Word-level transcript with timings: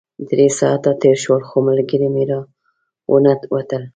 درې 0.29 0.47
ساعته 0.59 0.91
تېر 1.01 1.15
شول 1.23 1.41
خو 1.49 1.57
ملګري 1.67 2.07
مې 2.13 2.23
راونه 2.29 3.31
وتل. 3.53 3.83